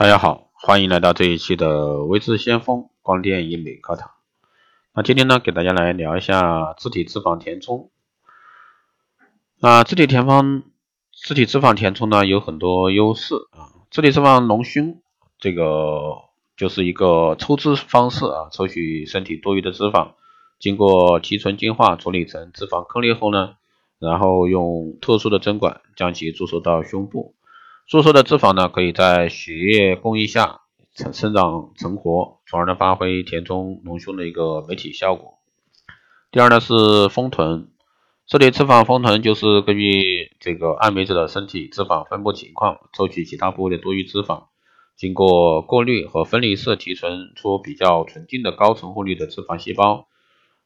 [0.00, 4.12] 大家好，欢迎来到这一期的微智先锋光电医美课堂。
[4.94, 7.90] 那今天呢，给大家来聊一下自体脂肪填充。
[9.58, 10.62] 那自体填方，
[11.12, 13.84] 自体脂肪填充呢有很多优势啊。
[13.90, 15.02] 自体脂肪隆胸，
[15.38, 16.16] 这个
[16.56, 20.12] 就是一个抽脂方式啊，抽取身体多余的脂肪，
[20.58, 23.56] 经过提纯净化处理成脂肪颗粒后呢，
[23.98, 27.34] 然后用特殊的针管将其注射到胸部。
[27.90, 30.60] 注射的脂肪呢，可以在血液供应下
[30.94, 35.40] 成生长成活，从而呢发挥填充隆胸的一个媒体效果。
[36.30, 37.68] 第二呢是丰臀，
[38.28, 44.44] 这里脂肪丰臀就是根据这个爱美者的身体脂肪分布情况，抽取其他部位的多余脂肪，
[44.96, 50.06] 经过过滤和分离式提纯出比较纯净的高成活率的脂肪细胞，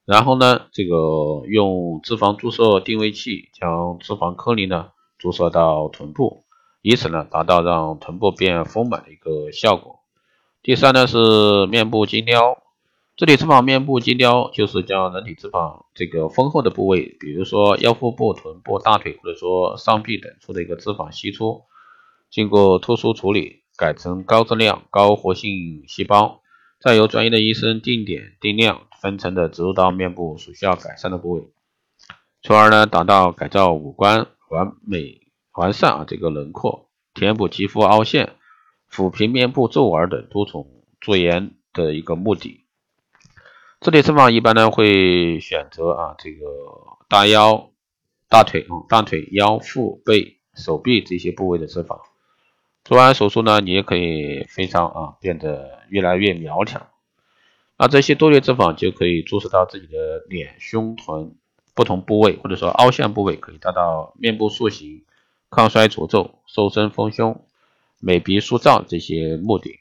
[0.04, 6.43] 然后呢这个用脂肪注射定位器将脂肪颗粒呢注射到臀部。
[6.86, 10.00] 以此呢，达到让臀部变丰满的一个效果。
[10.62, 12.62] 第三呢是面部精雕，
[13.16, 21.62] 这里脂肪面部精雕就是将人体脂肪这个丰厚的部位，比如说腰腹部、臀部、大腿或者说上臂等处的一个脂肪析出，
[22.30, 26.42] 经过特殊处理，改成高质量、高活性细胞，
[26.78, 31.48] 再由专业的医生定点定量分层的植入到面部所需要改善的部位，
[32.42, 35.23] 从而呢达到改造五官完美。
[35.54, 38.34] 完善啊这个轮廓，填补肌肤凹陷，
[38.90, 40.68] 抚平面部皱纹等多种
[41.00, 42.64] 做颜的一个目的。
[43.80, 46.46] 这里脂肪一般呢会选择啊这个
[47.08, 47.70] 大腰、
[48.28, 52.00] 大腿啊大腿、腰、腹、背、手臂这些部位的脂肪。
[52.82, 56.88] 做完手术呢，你也可以非常啊变得越来越苗条。
[57.78, 61.36] 那这些多余脂肪就可以注射到自己的脸、胸、臀
[61.74, 65.04] 不同部位，或者说凹陷部位，可以达到面部塑形。
[65.54, 67.46] 抗衰除皱、瘦身丰胸、
[68.00, 69.78] 美鼻塑造这些目的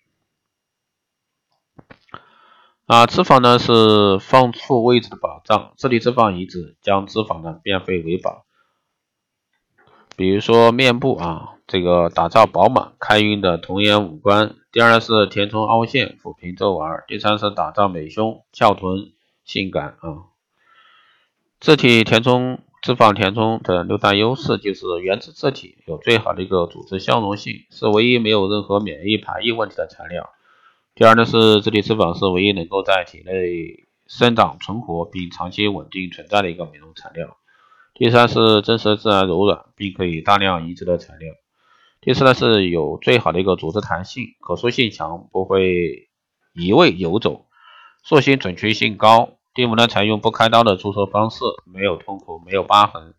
[2.86, 8.46] 啊，脂肪呢是放错位置的保障，这里脂肪移植将脂肪呢变废为宝。
[10.16, 19.12] 比如说面部啊，这个打造饱满开运的童颜五官；第二是填充凹陷、抚平皱纹；第三是打造美胸、翘臀、
[19.44, 20.30] 性感啊。
[21.60, 22.60] 自体填充。
[22.84, 30.30] 脂肪填充的六大优势就是原质质体有最好的一个组织相容性，是唯一没有任何免疫排异问题的材料。
[30.94, 37.38] 第二呢是这体脂肪是唯一能够在体内生长存活并长期稳定存在的一个美容材料。
[37.94, 41.34] 第三是真实自然柔软并可以大量移植的材料。
[42.02, 46.10] 第四呢是有最好的一个组织弹性，可塑性强，不会
[46.54, 47.46] 移位游走，
[48.04, 49.38] 塑形准确性高。
[49.56, 53.14] 第五呢，采用不开刀的注射方式，没有痛苦，没有疤痕，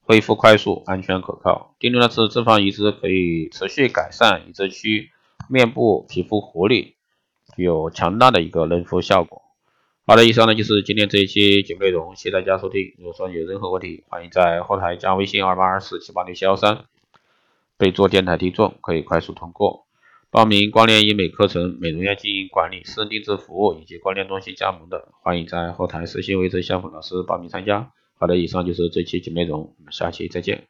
[0.00, 1.74] 恢复快速，安全可靠。
[1.78, 5.10] 第六呢是脂肪移植可以持续改善移植区
[5.50, 6.96] 面部皮肤活力，
[7.54, 9.42] 具有强大的一个嫩肤效果。
[10.06, 12.94] 好的，以上呢就是今天这一期节目内容，谢谢大家收听。
[12.96, 16.86] 如果说有任何问题，欢迎在后台加微信二八二四七八六七幺三，
[17.76, 19.85] 备注电台听众，可以快速通过。
[20.36, 27.90] 报名光联医美课程、美容院经营管理、私人定制服务以及光联中心加盟的，欢迎在后台私信位置向粉老师报名参加。
[28.18, 30.68] 好的，以上就是这期节目内容，我们下期再见。